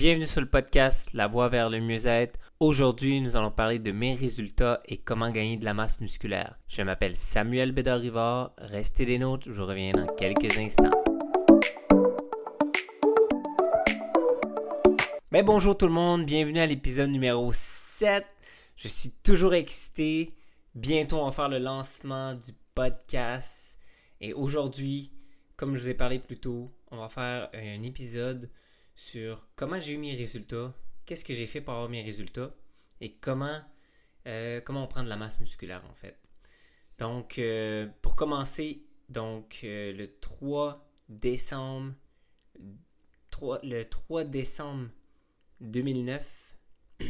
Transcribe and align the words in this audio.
Bienvenue 0.00 0.26
sur 0.26 0.40
le 0.40 0.48
podcast 0.48 1.12
La 1.12 1.26
voie 1.26 1.50
vers 1.50 1.68
le 1.68 1.78
mieux-être. 1.78 2.40
Aujourd'hui, 2.58 3.20
nous 3.20 3.36
allons 3.36 3.50
parler 3.50 3.78
de 3.78 3.92
mes 3.92 4.14
résultats 4.14 4.80
et 4.86 4.96
comment 4.96 5.30
gagner 5.30 5.58
de 5.58 5.64
la 5.66 5.74
masse 5.74 6.00
musculaire. 6.00 6.58
Je 6.68 6.80
m'appelle 6.80 7.18
Samuel 7.18 7.72
Bédard-Rivard. 7.72 8.54
Restez 8.56 9.04
des 9.04 9.18
nôtres, 9.18 9.52
je 9.52 9.60
reviens 9.60 9.90
dans 9.90 10.06
quelques 10.06 10.56
instants. 10.56 10.88
Ben 15.30 15.44
bonjour 15.44 15.76
tout 15.76 15.86
le 15.86 15.92
monde, 15.92 16.24
bienvenue 16.24 16.60
à 16.60 16.66
l'épisode 16.66 17.10
numéro 17.10 17.52
7. 17.52 18.24
Je 18.76 18.88
suis 18.88 19.10
toujours 19.22 19.52
excité. 19.52 20.34
Bientôt, 20.74 21.18
on 21.18 21.26
va 21.26 21.32
faire 21.32 21.50
le 21.50 21.58
lancement 21.58 22.32
du 22.32 22.54
podcast. 22.74 23.78
Et 24.22 24.32
aujourd'hui, 24.32 25.12
comme 25.58 25.76
je 25.76 25.80
vous 25.82 25.88
ai 25.90 25.94
parlé 25.94 26.20
plus 26.20 26.40
tôt, 26.40 26.72
on 26.90 26.96
va 26.96 27.10
faire 27.10 27.50
un 27.52 27.82
épisode 27.82 28.48
sur 29.00 29.48
comment 29.56 29.80
j'ai 29.80 29.94
eu 29.94 29.96
mes 29.96 30.14
résultats, 30.14 30.74
qu'est-ce 31.06 31.24
que 31.24 31.32
j'ai 31.32 31.46
fait 31.46 31.62
pour 31.62 31.72
avoir 31.72 31.88
mes 31.88 32.02
résultats 32.02 32.54
et 33.00 33.10
comment, 33.10 33.62
euh, 34.26 34.60
on 34.68 34.86
prend 34.88 35.02
de 35.02 35.08
la 35.08 35.16
masse 35.16 35.40
musculaire 35.40 35.82
en 35.90 35.94
fait. 35.94 36.18
Donc, 36.98 37.38
euh, 37.38 37.88
pour 38.02 38.14
commencer, 38.14 38.84
donc 39.08 39.60
euh, 39.64 39.94
le 39.94 40.18
3 40.20 40.86
décembre, 41.08 41.94
3, 43.30 43.60
le 43.62 43.84
3 43.84 44.24
décembre 44.24 44.90
2009, 45.62 46.58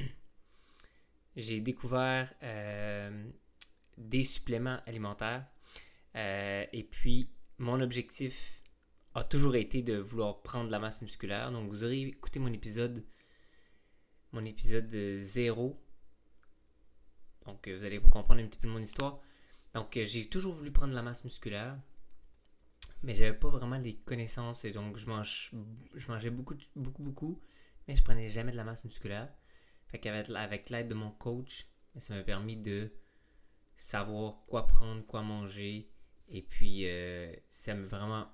j'ai 1.37 1.61
découvert 1.61 2.33
des 3.99 4.25
suppléments 4.25 4.79
alimentaires 4.87 5.45
et 6.15 6.89
puis 6.89 7.31
mon 7.59 7.81
objectif 7.81 8.60
a 9.15 9.25
toujours 9.25 9.57
été 9.57 9.83
de 9.83 9.97
vouloir 9.97 10.43
prendre 10.43 10.67
de 10.67 10.73
la 10.73 10.79
masse 10.79 11.03
musculaire. 11.03 11.51
Donc 11.53 11.69
vous 11.69 11.85
aurez 11.85 12.01
écouté 12.03 12.39
mon 12.39 12.53
épisode 12.53 13.05
mon 14.33 14.45
épisode 14.45 14.91
0. 14.91 15.81
Donc 17.47 17.69
vous 17.69 17.85
allez 17.85 18.01
comprendre 18.01 18.41
un 18.41 18.47
petit 18.47 18.59
peu 18.59 18.69
mon 18.69 18.81
histoire. 18.81 19.21
Donc 19.75 19.97
euh, 19.97 20.05
j'ai 20.05 20.29
toujours 20.29 20.53
voulu 20.53 20.71
prendre 20.71 20.91
de 20.91 20.97
la 20.97 21.03
masse 21.03 21.25
musculaire. 21.25 21.79
Mais 23.03 23.15
j'avais 23.15 23.33
pas 23.33 23.49
vraiment 23.49 23.79
les 23.79 23.97
connaissances 23.97 24.65
et 24.65 24.73
donc 24.73 24.99
je 24.99 25.07
mange 25.07 25.53
je 25.95 26.09
mangeais 26.13 26.31
beaucoup 26.31 26.55
beaucoup 26.77 27.03
beaucoup 27.03 27.41
mais 27.89 27.97
je 27.97 28.03
prenais 28.03 28.29
jamais 28.29 28.53
de 28.53 28.57
la 28.57 28.65
masse 28.65 28.85
musculaire. 28.85 29.33
Fait 29.87 29.99
qu'avec 29.99 30.31
avec 30.31 30.71
l'aide 30.71 30.89
de 30.89 30.95
mon 30.95 31.11
coach, 31.11 31.67
ça 31.97 32.15
m'a 32.15 32.23
permis 32.23 32.57
de 32.57 32.93
savoir 33.75 34.45
quoi 34.47 34.67
prendre, 34.67 35.05
quoi 35.07 35.23
manger 35.23 35.91
et 36.29 36.43
puis 36.43 36.87
euh, 36.87 37.35
ça 37.49 37.75
m'a 37.75 37.87
vraiment 37.87 38.29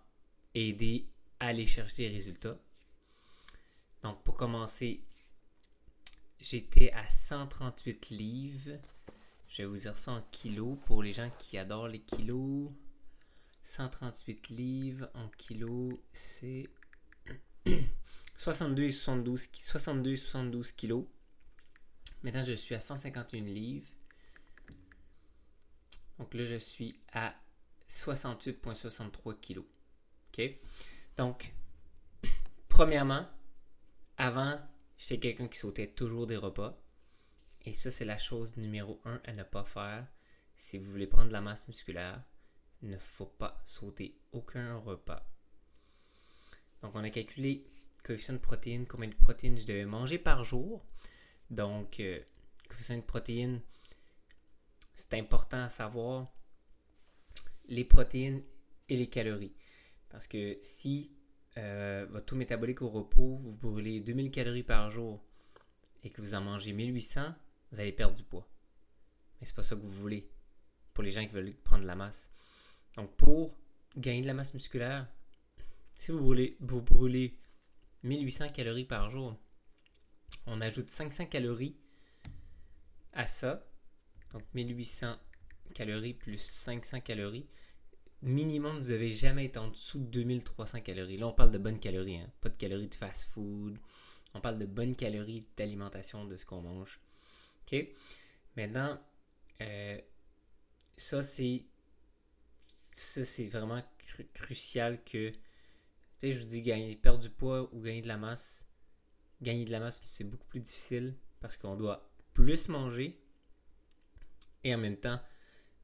aider 0.57 1.07
à 1.41 1.49
aller 1.49 1.67
chercher 1.67 2.09
des 2.09 2.15
résultats. 2.15 2.59
Donc, 4.03 4.23
pour 4.23 4.37
commencer, 4.37 5.03
j'étais 6.41 6.93
à 6.93 7.09
138 7.09 8.11
livres. 8.11 8.79
Je 9.49 9.63
vais 9.63 9.67
vous 9.67 9.77
dire 9.77 9.97
ça 9.97 10.13
en 10.13 10.23
kilos 10.33 10.79
pour 10.87 11.03
les 11.03 11.13
gens 11.13 11.31
qui 11.39 11.59
adorent 11.59 11.89
les 11.89 12.01
kilos. 12.01 12.71
138 13.63 14.49
livres 14.51 15.11
en 15.15 15.29
kilos, 15.37 15.95
c'est 16.13 16.69
62 18.37 18.83
et 18.85 18.93
72, 18.93 19.49
62 19.53 20.11
et 20.11 20.17
72 20.17 20.73
kilos. 20.73 21.05
Maintenant, 22.23 22.45
je 22.45 22.55
suis 22.55 22.75
à 22.75 22.81
151 22.81 23.41
livres. 23.41 23.89
Donc 26.19 26.33
là, 26.33 26.45
je 26.45 26.57
suis 26.57 26.99
à 27.13 27.35
68,63 27.89 29.39
kilos. 29.41 29.65
Donc, 31.17 31.53
premièrement, 32.69 33.27
avant, 34.17 34.61
j'étais 34.97 35.19
quelqu'un 35.19 35.49
qui 35.49 35.59
sautait 35.59 35.89
toujours 35.89 36.27
des 36.27 36.37
repas. 36.37 36.79
Et 37.65 37.73
ça, 37.73 37.91
c'est 37.91 38.05
la 38.05 38.19
chose 38.19 38.57
numéro 38.57 39.01
un 39.05 39.21
à 39.25 39.33
ne 39.33 39.43
pas 39.43 39.65
faire. 39.65 40.07
Si 40.55 40.79
vous 40.79 40.91
voulez 40.91 41.07
prendre 41.07 41.33
la 41.33 41.41
masse 41.41 41.67
musculaire, 41.69 42.23
il 42.83 42.91
ne 42.91 42.99
faut 42.99 43.27
pas 43.27 43.61
sauter 43.65 44.19
aucun 44.33 44.79
repas. 44.79 45.27
Donc, 46.83 46.95
on 46.95 47.05
a 47.05 47.11
calculé 47.11 47.67
coefficient 48.05 48.35
de 48.35 48.39
protéines, 48.39 48.87
combien 48.87 49.09
de 49.09 49.15
protéines 49.15 49.59
je 49.59 49.67
devais 49.67 49.85
manger 49.85 50.19
par 50.19 50.45
jour. 50.45 50.85
Donc, 51.51 51.99
euh, 52.01 52.21
coefficient 52.69 52.99
de 52.99 53.03
protéines, 53.03 53.61
c'est 54.95 55.15
important 55.15 55.65
à 55.65 55.69
savoir 55.69 56.33
les 57.67 57.85
protéines 57.85 58.43
et 58.89 58.97
les 58.97 59.09
calories. 59.09 59.55
Parce 60.17 60.29
que 60.29 60.57
si 60.63 61.11
euh, 61.59 62.07
votre 62.09 62.25
taux 62.25 62.37
métabolique 62.37 62.81
au 62.81 62.89
repos, 62.89 63.37
vous 63.37 63.55
brûlez 63.55 64.01
2000 64.01 64.31
calories 64.31 64.63
par 64.63 64.89
jour 64.89 65.23
et 66.03 66.09
que 66.09 66.23
vous 66.23 66.33
en 66.33 66.41
mangez 66.41 66.73
1800, 66.73 67.35
vous 67.71 67.81
allez 67.81 67.93
perdre 67.93 68.15
du 68.17 68.23
poids. 68.23 68.49
Mais 69.39 69.47
c'est 69.47 69.55
pas 69.55 69.63
ça 69.63 69.77
que 69.77 69.83
vous 69.83 69.91
voulez 69.91 70.27
pour 70.95 71.05
les 71.05 71.13
gens 71.13 71.21
qui 71.21 71.35
veulent 71.35 71.53
prendre 71.53 71.83
de 71.83 71.87
la 71.87 71.97
masse. 71.97 72.33
Donc 72.97 73.15
pour 73.17 73.59
gagner 73.99 74.23
de 74.23 74.27
la 74.27 74.33
masse 74.33 74.55
musculaire, 74.55 75.07
si 75.93 76.13
vous 76.13 76.23
brûlez, 76.23 76.57
vous 76.61 76.81
brûlez 76.81 77.39
1800 78.03 78.49
calories 78.55 78.87
par 78.87 79.11
jour, 79.11 79.39
on 80.47 80.63
ajoute 80.63 80.89
500 80.89 81.27
calories 81.27 81.77
à 83.13 83.27
ça. 83.27 83.69
Donc 84.33 84.45
1800 84.55 85.15
calories 85.75 86.15
plus 86.15 86.41
500 86.41 87.03
calories 87.03 87.47
minimum, 88.23 88.79
vous 88.81 88.91
n'avez 88.91 89.13
jamais 89.13 89.47
été 89.47 89.59
en 89.59 89.69
dessous 89.69 89.99
de 89.99 90.05
2300 90.07 90.81
calories. 90.81 91.17
Là, 91.17 91.29
on 91.29 91.33
parle 91.33 91.51
de 91.51 91.59
bonnes 91.59 91.79
calories, 91.79 92.17
hein. 92.17 92.31
pas 92.41 92.49
de 92.49 92.57
calories 92.57 92.89
de 92.89 92.95
fast-food. 92.95 93.79
On 94.35 94.41
parle 94.41 94.59
de 94.59 94.67
bonnes 94.67 94.97
calories 94.97 95.45
d'alimentation 95.57 96.25
de 96.25 96.37
ce 96.37 96.45
qu'on 96.45 96.63
mange. 96.63 97.01
OK? 97.63 97.87
Maintenant, 98.57 98.99
euh, 99.63 100.01
ça, 100.97 101.23
c'est 101.23 101.65
ça, 102.69 103.25
c'est 103.25 103.47
vraiment 103.47 103.83
crucial 104.33 105.03
que, 105.05 105.31
tu 105.31 105.39
sais, 106.19 106.33
je 106.33 106.39
vous 106.39 106.47
dis, 106.47 106.63
gagner, 106.63 106.97
perdre 106.97 107.19
du 107.19 107.31
poids 107.31 107.69
ou 107.75 107.81
gagner 107.81 108.03
de 108.03 108.09
la 108.09 108.17
masse. 108.17 108.67
Gagner 109.43 109.67
de 109.67 109.71
la 109.71 109.81
masse, 109.81 110.01
c'est 110.05 110.25
beaucoup 110.25 110.47
plus 110.47 110.61
difficile 110.61 111.15
parce 111.41 111.57
qu'on 111.59 111.77
doit 111.77 112.11
plus 112.33 112.69
manger 112.69 113.21
et 114.65 114.75
en 114.75 114.79
même 114.79 114.97
temps, 114.97 115.21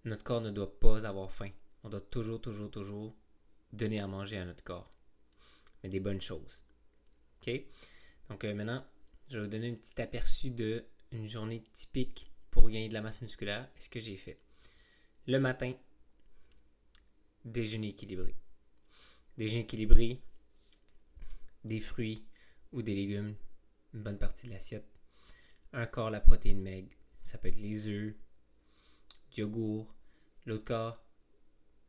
notre 0.04 0.24
corps 0.24 0.40
ne 0.40 0.50
doit 0.50 0.78
pas 0.80 1.06
avoir 1.06 1.30
faim 1.30 1.50
on 1.84 1.88
doit 1.88 2.00
toujours, 2.00 2.40
toujours, 2.40 2.70
toujours 2.70 3.14
donner 3.72 4.00
à 4.00 4.06
manger 4.06 4.38
à 4.38 4.44
notre 4.44 4.64
corps. 4.64 4.92
Mais 5.82 5.88
des 5.88 6.00
bonnes 6.00 6.20
choses. 6.20 6.62
OK? 7.40 7.50
Donc 8.28 8.44
euh, 8.44 8.54
maintenant, 8.54 8.84
je 9.28 9.38
vais 9.38 9.44
vous 9.44 9.50
donner 9.50 9.70
un 9.70 9.74
petit 9.74 10.00
aperçu 10.00 10.50
de 10.50 10.84
une 11.10 11.28
journée 11.28 11.62
typique 11.72 12.30
pour 12.50 12.68
gagner 12.68 12.88
de 12.88 12.94
la 12.94 13.02
masse 13.02 13.22
musculaire 13.22 13.68
et 13.76 13.80
ce 13.80 13.88
que 13.88 14.00
j'ai 14.00 14.16
fait? 14.16 14.38
Le 15.26 15.38
matin, 15.38 15.72
déjeuner 17.44 17.88
équilibré. 17.88 18.34
Déjeuner 19.36 19.62
équilibré, 19.62 20.22
des 21.64 21.80
fruits 21.80 22.24
ou 22.72 22.82
des 22.82 22.94
légumes, 22.94 23.34
une 23.94 24.02
bonne 24.02 24.18
partie 24.18 24.46
de 24.46 24.52
l'assiette. 24.52 24.88
Un 25.72 25.86
quart 25.86 26.10
la 26.10 26.20
protéine 26.20 26.60
maigre, 26.60 26.92
ça 27.24 27.38
peut 27.38 27.48
être 27.48 27.60
les 27.60 27.88
œufs, 27.88 28.14
du 29.30 29.40
yogourt. 29.40 29.94
L'autre 30.44 30.64
quart, 30.64 31.01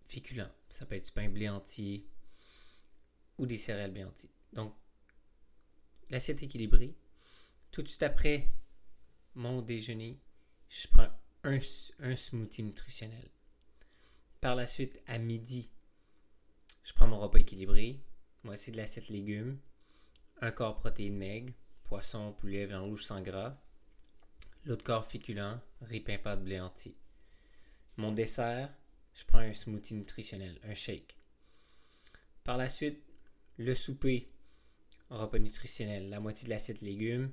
féculents. 0.07 0.51
Ça 0.69 0.85
peut 0.85 0.95
être 0.95 1.05
du 1.05 1.11
pain 1.11 1.29
blé 1.29 1.49
entier 1.49 2.07
ou 3.37 3.45
des 3.45 3.57
céréales 3.57 3.91
blé 3.91 4.03
entier. 4.03 4.29
Donc, 4.53 4.73
l'assiette 6.09 6.43
équilibrée. 6.43 6.95
Tout 7.71 7.81
de 7.81 7.87
suite 7.87 8.03
après 8.03 8.49
mon 9.35 9.61
déjeuner, 9.61 10.19
je 10.69 10.87
prends 10.87 11.09
un, 11.43 11.59
smoothie 12.15 12.63
nutritionnel. 12.63 13.29
Par 14.41 14.55
la 14.55 14.67
suite, 14.67 15.03
à 15.07 15.17
midi, 15.17 15.71
je 16.83 16.93
prends 16.93 17.07
mon 17.07 17.19
repas 17.19 17.39
équilibré. 17.39 17.99
Moitié 18.43 18.73
de 18.73 18.77
l'assiette 18.77 19.07
légumes, 19.07 19.57
un 20.41 20.51
quart 20.51 20.75
protéines 20.75 21.15
maigres, 21.15 21.53
poisson, 21.83 22.33
poulet, 22.33 22.65
viande 22.65 22.89
rouge 22.89 23.05
sans 23.05 23.21
gras, 23.21 23.57
l'autre 24.65 24.83
quart 24.83 25.05
féculent, 25.05 25.61
riz, 25.81 26.01
pain, 26.01 26.17
pâte, 26.17 26.43
blé 26.43 26.59
entier. 26.59 26.97
Mon 27.95 28.11
dessert, 28.11 28.73
je 29.13 29.23
prends 29.25 29.39
un 29.39 29.53
smoothie 29.53 29.95
nutritionnel, 29.95 30.59
un 30.63 30.73
shake. 30.73 31.15
Par 32.43 32.57
la 32.57 32.69
suite, 32.69 33.03
le 33.57 33.73
souper, 33.75 34.31
repas 35.09 35.39
nutritionnel, 35.39 36.09
la 36.09 36.19
moitié 36.19 36.45
de 36.45 36.49
l'assiette 36.49 36.81
légumes, 36.81 37.31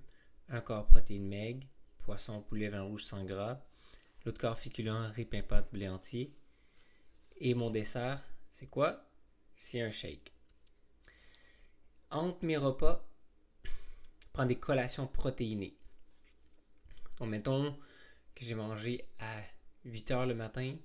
un 0.48 0.60
quart 0.60 0.86
protéines 0.86 1.28
maigres, 1.28 1.66
poisson, 1.98 2.42
poulet, 2.42 2.68
vin 2.68 2.82
rouge 2.82 3.04
sans 3.04 3.24
gras, 3.24 3.60
l'autre 4.24 4.40
quart 4.40 4.58
féculent, 4.58 5.10
riz, 5.10 5.24
pâte, 5.24 5.72
blé 5.72 5.88
entier. 5.88 6.34
Et 7.38 7.54
mon 7.54 7.70
dessert, 7.70 8.22
c'est 8.50 8.68
quoi? 8.68 9.08
C'est 9.56 9.80
un 9.80 9.90
shake. 9.90 10.32
Entre 12.10 12.44
mes 12.44 12.56
repas, 12.56 13.08
je 13.64 13.70
prends 14.32 14.46
des 14.46 14.58
collations 14.58 15.06
protéinées. 15.06 15.76
Donc, 17.18 17.28
mettons 17.28 17.78
que 18.34 18.44
j'ai 18.44 18.54
mangé 18.54 19.08
à 19.18 19.42
8 19.84 20.10
heures 20.10 20.26
le 20.26 20.34
matin, 20.34 20.76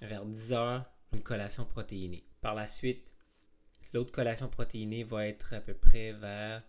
vers 0.00 0.24
10 0.24 0.52
heures, 0.52 0.90
une 1.12 1.22
collation 1.22 1.64
protéinée. 1.64 2.24
Par 2.40 2.54
la 2.54 2.66
suite, 2.66 3.14
l'autre 3.92 4.12
collation 4.12 4.48
protéinée 4.48 5.04
va 5.04 5.26
être 5.26 5.54
à 5.54 5.60
peu 5.60 5.74
près 5.74 6.12
vers 6.12 6.62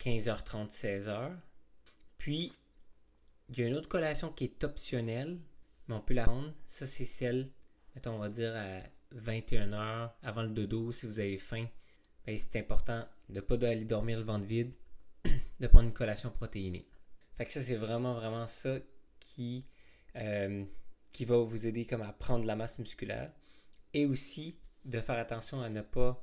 15h30, 0.00 0.70
16h. 0.70 1.32
Puis, 2.18 2.52
il 3.48 3.58
y 3.58 3.62
a 3.62 3.66
une 3.66 3.74
autre 3.74 3.88
collation 3.88 4.30
qui 4.32 4.44
est 4.44 4.64
optionnelle, 4.64 5.38
mais 5.88 5.94
on 5.94 6.00
peut 6.00 6.14
la 6.14 6.24
prendre. 6.24 6.52
Ça, 6.66 6.86
c'est 6.86 7.04
celle, 7.04 7.50
mettons, 7.94 8.12
on 8.12 8.18
va 8.18 8.28
dire 8.28 8.54
à 8.54 8.80
21h, 9.16 10.10
avant 10.22 10.42
le 10.42 10.50
dodo, 10.50 10.92
si 10.92 11.06
vous 11.06 11.20
avez 11.20 11.36
faim. 11.36 11.66
Ben, 12.26 12.38
c'est 12.38 12.58
important 12.58 13.06
de 13.28 13.34
ne 13.34 13.40
pas 13.40 13.54
aller 13.54 13.84
dormir 13.84 14.18
le 14.18 14.24
ventre 14.24 14.46
vide, 14.46 14.72
de 15.60 15.66
prendre 15.66 15.84
une 15.84 15.92
collation 15.92 16.30
protéinée. 16.30 16.86
Fait 17.34 17.44
que 17.44 17.52
ça, 17.52 17.60
c'est 17.60 17.76
vraiment, 17.76 18.14
vraiment 18.14 18.46
ça 18.46 18.78
qui, 19.20 19.66
euh, 20.16 20.64
qui 21.14 21.24
va 21.24 21.38
vous 21.38 21.66
aider 21.66 21.86
comme 21.86 22.02
à 22.02 22.12
prendre 22.12 22.42
de 22.42 22.46
la 22.46 22.56
masse 22.56 22.78
musculaire. 22.78 23.32
Et 23.94 24.04
aussi 24.04 24.58
de 24.84 25.00
faire 25.00 25.18
attention 25.18 25.62
à 25.62 25.70
ne 25.70 25.80
pas 25.80 26.22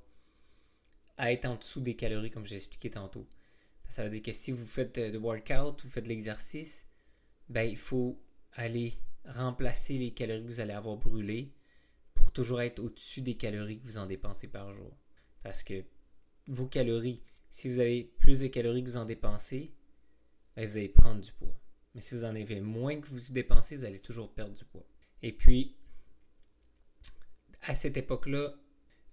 être 1.18 1.46
en 1.46 1.56
dessous 1.56 1.80
des 1.80 1.96
calories, 1.96 2.30
comme 2.30 2.46
j'ai 2.46 2.58
expliqué 2.58 2.92
tantôt. 2.92 3.26
Ça 3.88 4.04
veut 4.04 4.10
dire 4.10 4.22
que 4.22 4.34
si 4.34 4.52
vous 4.52 4.66
faites 4.66 5.00
de 5.00 5.18
workout, 5.18 5.82
vous 5.82 5.90
faites 5.90 6.08
l'exercice, 6.08 6.88
ben, 7.50 7.64
il 7.64 7.78
faut 7.78 8.22
aller 8.54 8.94
remplacer 9.26 9.98
les 9.98 10.12
calories 10.12 10.44
que 10.44 10.48
vous 10.48 10.60
allez 10.60 10.74
avoir 10.74 10.98
brûlées 10.98 11.54
pour 12.14 12.32
toujours 12.32 12.62
être 12.62 12.80
au-dessus 12.80 13.22
des 13.22 13.36
calories 13.36 13.80
que 13.80 13.86
vous 13.86 13.98
en 13.98 14.06
dépensez 14.06 14.48
par 14.48 14.74
jour. 14.74 14.92
Parce 15.42 15.64
que 15.64 15.86
vos 16.48 16.68
calories, 16.68 17.24
si 17.50 17.70
vous 17.70 17.80
avez 17.80 18.04
plus 18.20 18.42
de 18.42 18.48
calories 18.48 18.84
que 18.84 18.90
vous 18.90 18.98
en 18.98 19.06
dépensez, 19.06 19.74
ben, 20.58 20.68
vous 20.68 20.76
allez 20.76 20.90
prendre 20.90 21.22
du 21.22 21.32
poids. 21.32 21.56
Mais 21.94 22.02
si 22.02 22.16
vous 22.16 22.24
en 22.24 22.36
avez 22.36 22.62
moins 22.62 23.00
que 23.00 23.08
vous 23.08 23.20
dépensez, 23.32 23.76
vous 23.76 23.84
allez 23.84 24.00
toujours 24.00 24.34
perdre 24.34 24.54
du 24.54 24.64
poids. 24.66 24.86
Et 25.22 25.32
puis, 25.32 25.76
à 27.62 27.76
cette 27.76 27.98
époque-là, 27.98 28.54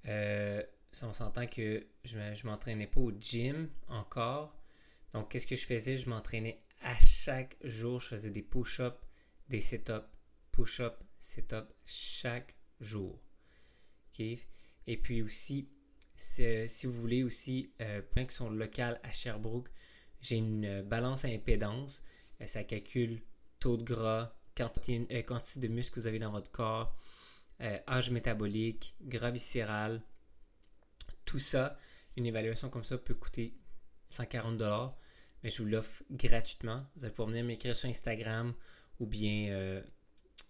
euh, 0.06 0.62
on 1.02 1.12
s'entend 1.12 1.46
que 1.46 1.86
je 2.04 2.19
ne 2.19 2.46
m'entraînais 2.46 2.86
pas 2.86 3.00
au 3.00 3.12
gym 3.12 3.69
encore. 3.88 4.56
Donc, 5.12 5.30
qu'est-ce 5.30 5.46
que 5.46 5.56
je 5.56 5.66
faisais? 5.66 5.96
Je 5.96 6.08
m'entraînais 6.08 6.62
à 6.82 6.94
chaque 7.04 7.56
jour. 7.62 8.00
Je 8.00 8.08
faisais 8.08 8.30
des 8.30 8.42
push-ups, 8.42 8.96
des 9.48 9.60
sit-ups, 9.60 10.06
push-ups, 10.52 10.96
sit-ups 11.19 11.75
chaque 11.84 12.54
jour. 12.80 13.20
Et 14.86 14.96
puis 14.96 15.22
aussi, 15.22 15.69
si 16.16 16.86
vous 16.86 16.92
voulez 16.92 17.22
aussi, 17.22 17.72
euh, 17.80 18.02
plein 18.02 18.25
qui 18.25 18.34
sont 18.34 18.50
locales 18.50 19.00
à 19.02 19.12
Sherbrooke, 19.12 19.70
j'ai 20.20 20.36
une 20.36 20.82
balance 20.82 21.25
à 21.25 21.28
impédance. 21.28 22.02
Euh, 22.40 22.46
ça 22.46 22.64
calcule 22.64 23.20
taux 23.61 23.76
de 23.76 23.82
gras, 23.82 24.35
quantité, 24.56 25.06
euh, 25.11 25.23
quantité 25.23 25.61
de 25.61 25.69
muscles 25.69 25.94
que 25.94 26.00
vous 26.00 26.06
avez 26.06 26.19
dans 26.19 26.31
votre 26.31 26.50
corps, 26.50 26.96
âge 27.88 28.11
métabolique, 28.11 28.94
gras 29.00 29.31
viscéral, 29.31 30.02
tout 31.25 31.38
ça. 31.38 31.76
Une 32.17 32.26
évaluation 32.26 32.70
comme 32.70 32.85
ça 32.85 32.99
peut 32.99 33.14
coûter 33.14 33.55
140 34.11 34.94
mais 35.43 35.50
je 35.50 35.62
vous 35.62 35.69
l'offre 35.69 36.02
gratuitement. 36.11 36.85
Vous 36.96 37.05
allez 37.05 37.12
pouvoir 37.12 37.29
venir 37.29 37.44
m'écrire 37.44 37.76
sur 37.76 37.88
Instagram 37.88 38.55
ou 38.99 39.06
bien 39.06 39.50
euh, 39.50 39.82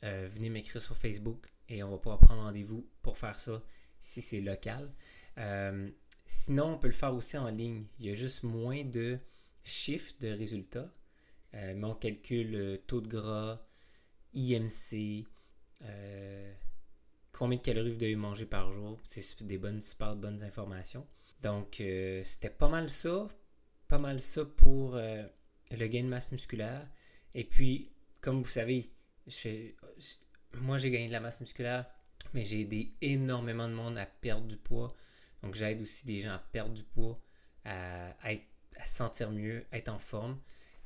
euh, 0.04 0.28
venir 0.30 0.50
m'écrire 0.50 0.80
sur 0.80 0.96
Facebook 0.96 1.46
et 1.68 1.82
on 1.82 1.90
va 1.90 1.98
pouvoir 1.98 2.18
prendre 2.18 2.42
rendez-vous 2.42 2.88
pour 3.02 3.18
faire 3.18 3.38
ça 3.38 3.62
si 4.00 4.22
c'est 4.22 4.40
local. 4.40 4.92
Euh, 5.38 5.90
sinon, 6.24 6.74
on 6.74 6.78
peut 6.78 6.86
le 6.86 6.94
faire 6.94 7.14
aussi 7.14 7.36
en 7.36 7.48
ligne. 7.48 7.84
Il 7.98 8.06
y 8.06 8.10
a 8.10 8.14
juste 8.14 8.44
moins 8.44 8.84
de 8.84 9.18
chiffres 9.64 10.14
de 10.20 10.28
résultats, 10.28 10.90
mais 11.52 11.84
on 11.84 11.94
calcule 11.94 12.80
taux 12.86 13.00
de 13.00 13.08
gras, 13.08 13.60
IMC, 14.34 15.26
combien 17.32 17.58
de 17.58 17.62
calories 17.62 17.92
vous 17.92 17.98
devez 17.98 18.16
manger 18.16 18.46
par 18.46 18.70
jour. 18.70 19.00
C'est 19.06 19.42
des 19.42 19.58
bonnes, 19.58 19.80
super 19.80 20.16
bonnes 20.16 20.42
informations. 20.42 21.06
Donc, 21.42 21.82
c'était 22.22 22.50
pas 22.50 22.68
mal 22.68 22.88
ça 22.88 23.28
pas 23.88 23.98
mal 23.98 24.20
ça 24.20 24.44
pour 24.44 24.94
euh, 24.94 25.26
le 25.70 25.86
gain 25.86 26.04
de 26.04 26.08
masse 26.08 26.30
musculaire. 26.30 26.86
Et 27.34 27.44
puis, 27.44 27.90
comme 28.20 28.42
vous 28.42 28.48
savez, 28.48 28.92
moi 30.54 30.78
j'ai 30.78 30.90
gagné 30.90 31.08
de 31.08 31.12
la 31.12 31.20
masse 31.20 31.40
musculaire, 31.40 31.86
mais 32.34 32.44
j'ai 32.44 32.60
aidé 32.60 32.92
énormément 33.00 33.68
de 33.68 33.74
monde 33.74 33.98
à 33.98 34.06
perdre 34.06 34.46
du 34.46 34.56
poids. 34.56 34.94
Donc 35.42 35.54
j'aide 35.54 35.80
aussi 35.80 36.06
des 36.06 36.20
gens 36.20 36.34
à 36.34 36.38
perdre 36.38 36.74
du 36.74 36.84
poids, 36.84 37.18
à, 37.64 38.12
se 38.84 38.96
sentir 38.96 39.30
mieux, 39.30 39.64
à 39.72 39.78
être 39.78 39.88
en 39.88 39.98
forme. 39.98 40.38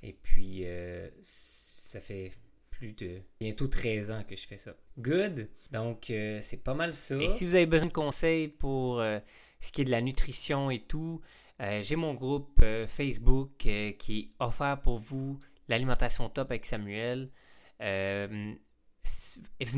Et 0.02 0.12
puis, 0.12 0.62
euh, 0.64 1.08
ça 1.22 2.00
fait 2.00 2.32
plus 2.70 2.92
de 2.92 3.20
bientôt 3.40 3.68
13 3.68 4.10
ans 4.10 4.24
que 4.28 4.34
je 4.34 4.46
fais 4.46 4.56
ça. 4.56 4.74
Good! 4.98 5.48
Donc, 5.70 6.10
euh, 6.10 6.38
c'est 6.40 6.62
pas 6.62 6.74
mal 6.74 6.94
ça. 6.94 7.16
Et 7.16 7.28
si 7.28 7.44
vous 7.44 7.54
avez 7.54 7.66
besoin 7.66 7.88
de 7.88 7.92
conseils 7.92 8.48
pour 8.48 8.98
ce 8.98 9.72
qui 9.72 9.82
est 9.82 9.84
de 9.84 9.90
la 9.90 10.00
nutrition 10.00 10.70
et 10.70 10.80
tout, 10.80 11.20
euh, 11.62 11.80
j'ai 11.80 11.96
mon 11.96 12.14
groupe 12.14 12.58
euh, 12.62 12.86
Facebook 12.86 13.66
euh, 13.66 13.92
qui 13.92 14.18
est 14.18 14.30
offert 14.40 14.80
pour 14.80 14.98
vous, 14.98 15.38
l'alimentation 15.68 16.28
top 16.28 16.50
avec 16.50 16.66
Samuel. 16.66 17.30
venez 17.78 18.58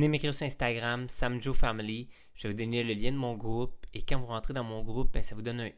m'écrire 0.08 0.32
sur 0.32 0.46
Instagram, 0.46 1.08
Samjo 1.08 1.52
Family. 1.52 2.08
Je 2.34 2.44
vais 2.44 2.54
vous 2.54 2.58
donner 2.58 2.82
le 2.82 2.94
lien 2.94 3.12
de 3.12 3.18
mon 3.18 3.34
groupe. 3.34 3.86
Et 3.92 4.02
quand 4.02 4.18
vous 4.18 4.26
rentrez 4.26 4.54
dans 4.54 4.64
mon 4.64 4.82
groupe, 4.82 5.12
ben, 5.12 5.22
ça 5.22 5.34
vous 5.34 5.42
donne 5.42 5.60
un 5.60 5.70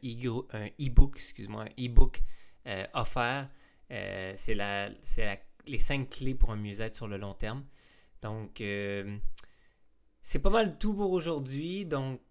e-book, 0.79 1.17
excuse-moi, 1.17 1.63
un 1.63 1.83
e-book 1.83 2.21
offert. 2.93 3.47
C'est 3.89 4.55
la, 4.55 4.89
les 5.67 5.79
5 5.79 6.09
clés 6.09 6.35
pour 6.35 6.51
un 6.51 6.57
mieux-être 6.57 6.95
sur 6.95 7.07
le 7.07 7.17
long 7.17 7.33
terme. 7.33 7.63
Donc, 8.21 8.57
c'est 10.21 10.39
pas 10.41 10.49
mal 10.49 10.77
tout 10.77 10.93
pour 10.93 11.11
aujourd'hui. 11.11 11.85
Donc, 11.85 12.21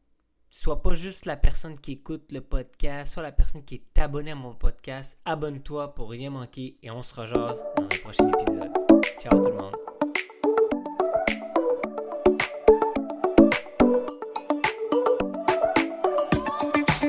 Sois 0.59 0.81
pas 0.81 0.95
juste 0.95 1.27
la 1.27 1.37
personne 1.37 1.79
qui 1.79 1.93
écoute 1.93 2.33
le 2.33 2.41
podcast, 2.41 3.13
soit 3.13 3.23
la 3.23 3.31
personne 3.31 3.63
qui 3.63 3.75
est 3.75 3.99
abonnée 3.99 4.31
à 4.31 4.35
mon 4.37 4.55
podcast. 4.55 5.21
Abonne-toi 5.27 5.95
pour 5.95 6.09
rien 6.09 6.31
manquer 6.31 6.79
et 6.83 6.91
on 6.91 7.03
se 7.03 7.15
rejase 7.15 7.63
dans 7.77 7.85
un 7.85 7.99
prochain 7.99 8.31
épisode. 8.31 8.73
Ciao 9.21 9.43
tout 9.43 9.51
le 9.51 9.57
monde. 9.57 9.96